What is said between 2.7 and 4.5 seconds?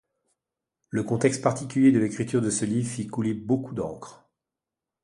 fit couler beaucoup d'encre.